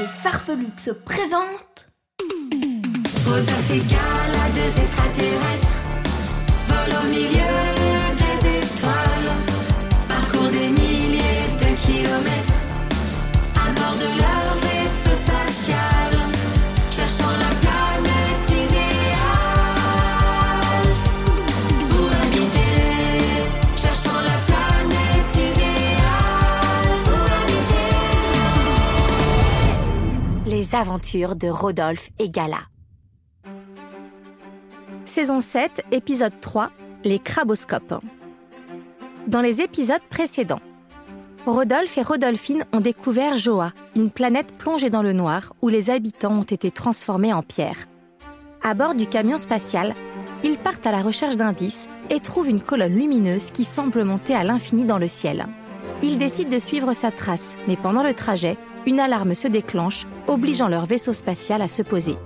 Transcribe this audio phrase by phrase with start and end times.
[0.00, 1.86] Et Farfelux se présentent
[3.26, 5.82] Rodolphe et Gala, deux extraterrestres,
[6.68, 7.81] volent au milieu
[30.72, 32.60] Les aventures de Rodolphe et Gala.
[35.04, 36.70] Saison 7, épisode 3,
[37.04, 38.02] les craboscopes.
[39.26, 40.60] Dans les épisodes précédents,
[41.46, 46.38] Rodolphe et Rodolphine ont découvert Joa, une planète plongée dans le noir où les habitants
[46.38, 47.86] ont été transformés en pierre.
[48.62, 49.94] À bord du camion spatial,
[50.42, 54.44] ils partent à la recherche d'indices et trouvent une colonne lumineuse qui semble monter à
[54.44, 55.46] l'infini dans le ciel.
[56.02, 58.56] Ils décident de suivre sa trace, mais pendant le trajet,
[58.86, 62.16] une alarme se déclenche, obligeant leur vaisseau spatial à se poser.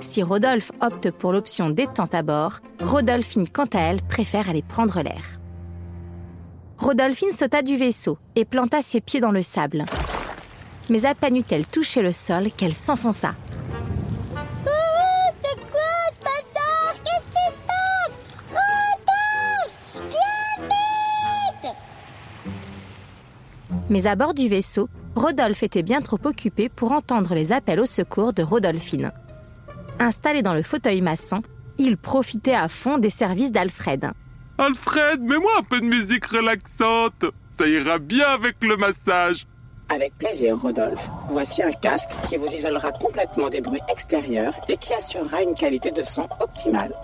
[0.00, 5.02] Si Rodolphe opte pour l'option détente à bord, Rodolphine, quant à elle, préfère aller prendre
[5.02, 5.40] l'air.
[6.78, 9.84] Rodolphine sauta du vaisseau et planta ses pieds dans le sable.
[10.88, 13.34] Mais à peine eut-elle touché le sol qu'elle s'enfonça.
[21.62, 21.74] Vite
[23.90, 27.86] Mais à bord du vaisseau, Rodolphe était bien trop occupé pour entendre les appels au
[27.86, 29.12] secours de Rodolphine.
[29.98, 31.42] Installé dans le fauteuil maçon,
[31.78, 34.10] il profitait à fond des services d'Alfred.
[34.58, 37.24] Alfred, mets-moi un peu de musique relaxante.
[37.58, 39.46] Ça ira bien avec le massage.
[39.92, 41.08] Avec plaisir, Rodolphe.
[41.30, 45.90] Voici un casque qui vous isolera complètement des bruits extérieurs et qui assurera une qualité
[45.90, 46.94] de son optimale.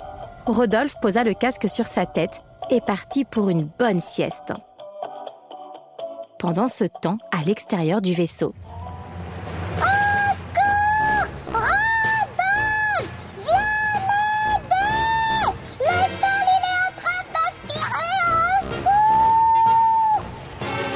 [0.46, 4.52] Rodolphe posa le casque sur sa tête et partit pour une bonne sieste.
[6.38, 8.52] Pendant ce temps, à l'extérieur du vaisseau,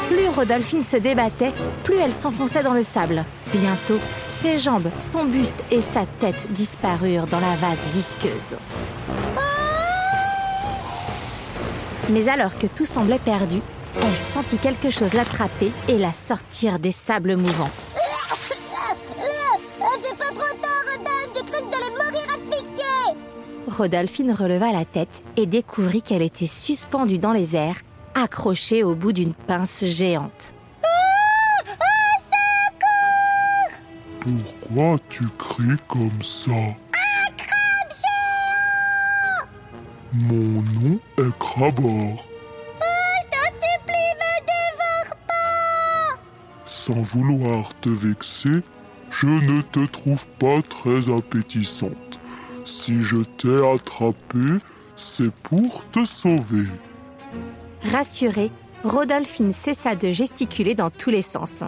[0.09, 1.53] plus Rodolphine se débattait,
[1.85, 3.25] plus elle s'enfonçait dans le sable.
[3.51, 8.57] Bientôt, ses jambes, son buste et sa tête disparurent dans la vase visqueuse.
[12.11, 13.63] Mais alors que tout semblait perdu,
[13.97, 17.71] elle sentit quelque chose l'attraper et la sortir des sables mouvants.
[17.97, 18.35] Ah,
[20.03, 23.15] C'est pas trop tard, Rodolphe J'ai cru que j'allais mourir asphyxiée
[23.69, 27.81] Rodolphine releva la tête et découvrit qu'elle était suspendue dans les airs,
[28.15, 30.55] accrochée au bout d'une pince géante.
[34.21, 36.53] Pourquoi tu cries comme ça?
[40.13, 42.25] Mon nom est Crabor.
[46.91, 48.63] Sans vouloir te vexer,
[49.11, 52.19] je ne te trouve pas très appétissante.
[52.65, 54.59] Si je t'ai attrapé,
[54.97, 56.67] c'est pour te sauver.
[57.85, 58.51] Rassurée,
[58.83, 61.63] Rodolphine cessa de gesticuler dans tous les sens.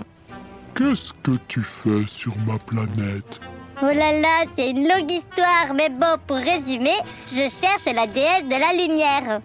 [0.74, 3.40] Qu'est-ce que tu fais sur ma planète?
[3.80, 8.44] Oh là là, c'est une longue histoire, mais bon, pour résumer, je cherche la déesse
[8.46, 9.40] de la lumière.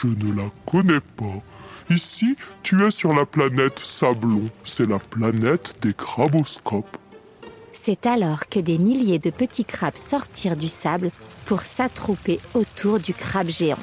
[0.00, 1.40] Je ne la connais pas.
[1.90, 4.44] Ici, tu es sur la planète Sablon.
[4.64, 6.96] C'est la planète des craboscopes.
[7.72, 11.10] C'est alors que des milliers de petits crabes sortirent du sable
[11.46, 13.78] pour s'attrouper autour du crabe géant.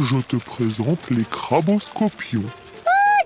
[0.00, 2.44] Je te présente les craboscopions.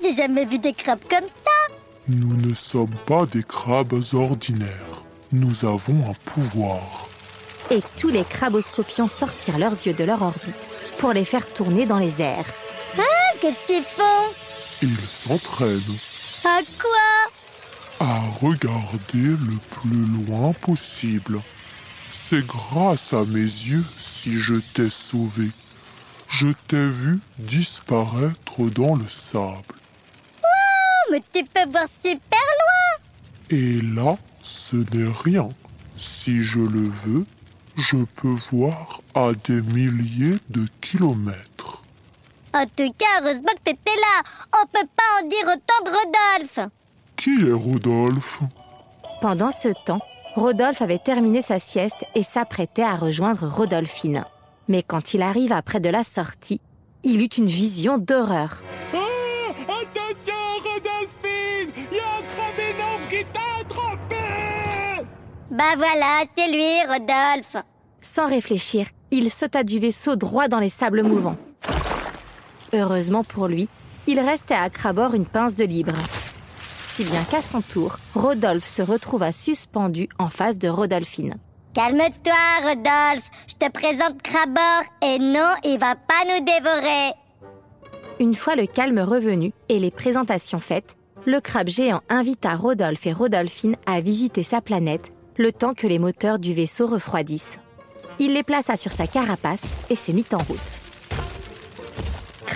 [0.02, 1.74] J'ai jamais vu des crabes comme ça.
[2.08, 5.04] Nous ne sommes pas des crabes ordinaires.
[5.32, 7.08] Nous avons un pouvoir.
[7.70, 10.68] Et tous les craboscopions sortirent leurs yeux de leur orbite
[10.98, 12.46] pour les faire tourner dans les airs.
[13.40, 14.34] Qu'est-ce qu'ils font?
[14.82, 15.96] Ils s'entraînent
[16.44, 18.06] À quoi?
[18.06, 21.40] À regarder le plus loin possible.
[22.10, 25.50] C'est grâce à mes yeux si je t'ai sauvé.
[26.28, 29.76] Je t'ai vu disparaître dans le sable.
[30.42, 35.48] Oh, mais tu peux voir super loin Et là, ce n'est rien.
[35.94, 37.26] Si je le veux,
[37.76, 41.47] je peux voir à des milliers de kilomètres.
[42.54, 44.22] En tout cas, heureusement que t'étais là.
[44.62, 46.70] On peut pas en dire autant de Rodolphe.
[47.16, 48.40] Qui est Rodolphe?
[49.20, 50.00] Pendant ce temps,
[50.34, 54.24] Rodolphe avait terminé sa sieste et s'apprêtait à rejoindre Rodolphine.
[54.68, 56.60] Mais quand il arriva près de la sortie,
[57.02, 58.62] il eut une vision d'horreur.
[58.94, 58.98] Oh,
[59.62, 65.06] attention, Rodolphine Il y a un crabe énorme qui t'a attrapé
[65.50, 67.56] Bah voilà, c'est lui, Rodolphe.
[68.00, 71.36] Sans réfléchir, il sauta du vaisseau droit dans les sables mouvants.
[72.72, 73.68] Heureusement pour lui,
[74.06, 75.92] il restait à Crabord une pince de libre.
[76.84, 81.36] Si bien qu'à son tour, Rodolphe se retrouva suspendu en face de Rodolphine.
[81.74, 82.32] Calme-toi,
[82.62, 83.30] Rodolphe.
[83.46, 87.12] Je te présente Crabor et non, il va pas nous dévorer.
[88.18, 93.12] Une fois le calme revenu et les présentations faites, le crabe géant invita Rodolphe et
[93.12, 97.58] Rodolphine à visiter sa planète le temps que les moteurs du vaisseau refroidissent.
[98.18, 100.80] Il les plaça sur sa carapace et se mit en route.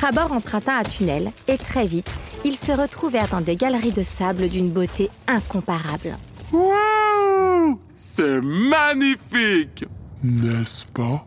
[0.03, 2.11] Crabor emprunta un tunnel et très vite,
[2.45, 6.17] ils se retrouvèrent dans des galeries de sable d'une beauté incomparable.
[7.95, 9.85] C'est magnifique
[10.25, 11.25] N'est-ce pas?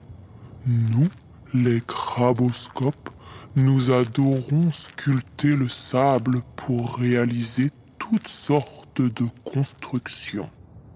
[0.68, 1.07] Nous,
[1.54, 3.12] les craboscopes,
[3.56, 10.50] nous adorons sculpter le sable pour réaliser toutes sortes de constructions.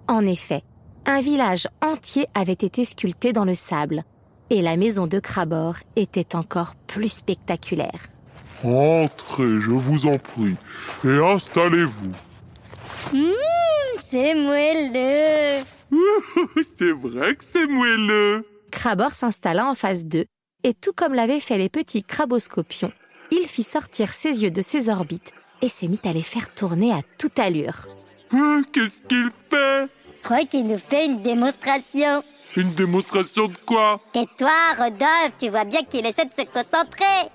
[0.09, 0.63] En effet,
[1.05, 4.03] un village entier avait été sculpté dans le sable,
[4.49, 8.01] et la maison de Crabor était encore plus spectaculaire.
[8.63, 10.55] Entrez, je vous en prie,
[11.05, 12.11] et installez-vous.
[14.11, 15.63] C'est moelleux.
[16.61, 20.25] C'est vrai que c'est moelleux Crabor s'installa en face d'eux,
[20.63, 22.91] et tout comme l'avaient fait les petits craboscopions,
[23.31, 26.91] il fit sortir ses yeux de ses orbites et se mit à les faire tourner
[26.91, 27.87] à toute allure.
[28.31, 29.87] Hein, Qu'est-ce qu'il fait?
[30.19, 32.23] Je crois qu'il nous fait une démonstration.
[32.55, 33.99] Une démonstration de quoi?
[34.11, 37.29] Tais-toi, Rodolphe, tu vois bien qu'il essaie de se concentrer.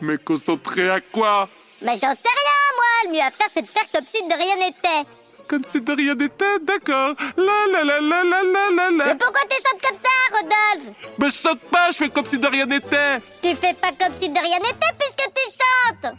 [0.00, 1.48] Mais concentré à quoi?
[1.82, 2.86] Mais j'en sais rien, moi.
[3.04, 5.08] Le mieux à faire, c'est de faire comme si de rien n'était.
[5.48, 9.14] Comme si de rien n'était, d'accord La la la la la la la Mais la
[9.16, 10.96] pourquoi tu chantes comme ça, Rodolphe?
[11.18, 14.14] Mais je chante pas, je fais comme si de rien n'était Tu fais pas comme
[14.20, 16.14] si de rien n'était puisque tu chantes.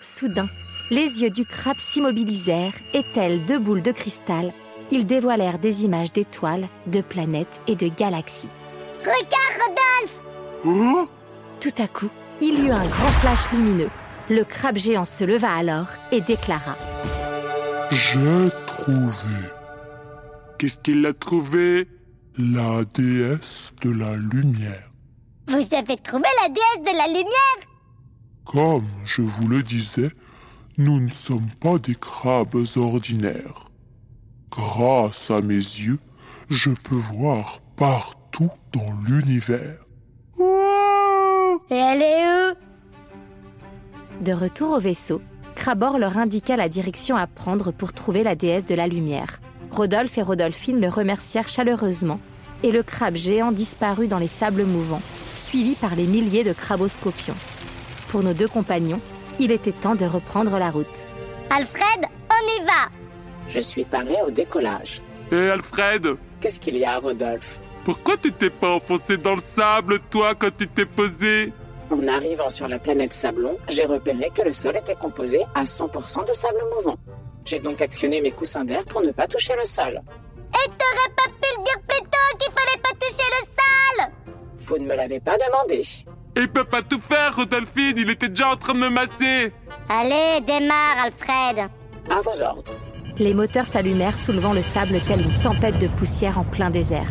[0.00, 0.48] Soudain,
[0.90, 4.52] les yeux du crabe s'immobilisèrent et tels deux boules de cristal,
[4.90, 8.48] ils dévoilèrent des images d'étoiles, de planètes et de galaxies.
[9.00, 9.28] Regarde,
[9.60, 10.20] Rodolphe.
[10.64, 11.08] Oh
[11.60, 12.08] Tout à coup,
[12.40, 13.90] il y eut un grand flash lumineux.
[14.30, 16.76] Le crabe géant se leva alors et déclara
[17.90, 19.36] J'ai trouvé
[20.58, 21.88] Qu'est-ce qu'il a trouvé?
[22.36, 24.90] La déesse de la lumière.
[25.48, 27.58] Vous avez trouvé la déesse de la lumière?
[28.44, 30.10] Comme je vous le disais,
[30.76, 33.67] nous ne sommes pas des crabes ordinaires.
[34.50, 35.98] Grâce à mes yeux,
[36.48, 39.78] je peux voir partout dans l'univers.
[40.38, 44.24] Wow Et elle est où?
[44.24, 45.20] De retour au vaisseau,
[45.54, 49.40] Crabor leur indiqua la direction à prendre pour trouver la déesse de la lumière.
[49.70, 52.20] Rodolphe et Rodolphine le remercièrent chaleureusement
[52.62, 55.02] et le crabe géant disparut dans les sables mouvants,
[55.34, 57.36] suivi par les milliers de craboscopions.
[58.08, 59.00] Pour nos deux compagnons,
[59.38, 61.06] il était temps de reprendre la route.
[61.50, 62.97] Alfred, on y va
[63.48, 65.00] Je suis paré au décollage.
[65.32, 66.16] Hé Alfred?
[66.40, 67.60] Qu'est-ce qu'il y a, Rodolphe?
[67.84, 71.52] Pourquoi tu t'es pas enfoncé dans le sable, toi, quand tu t'es posé?
[71.90, 76.28] En arrivant sur la planète Sablon, j'ai repéré que le sol était composé à 100%
[76.28, 76.96] de sable mouvant.
[77.46, 79.94] J'ai donc actionné mes coussins d'air pour ne pas toucher le sol.
[80.52, 84.12] Et t'aurais pas pu le dire plus tôt qu'il fallait pas toucher le sol?
[84.58, 85.82] Vous ne me l'avez pas demandé.
[86.36, 89.50] Il peut pas tout faire, Rodolphine, il était déjà en train de me masser
[89.88, 91.70] Allez, démarre, Alfred.
[92.10, 92.77] À vos ordres.
[93.18, 97.10] Les moteurs s'allumèrent, soulevant le sable telle une tempête de poussière en plein désert.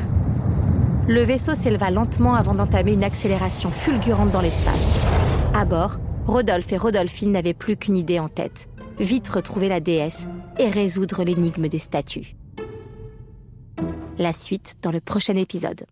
[1.08, 5.06] Le vaisseau s'éleva lentement avant d'entamer une accélération fulgurante dans l'espace.
[5.54, 8.68] À bord, Rodolphe et Rodolphine n'avaient plus qu'une idée en tête
[9.00, 12.36] vite retrouver la déesse et résoudre l'énigme des statues.
[14.18, 15.86] La suite dans le prochain épisode.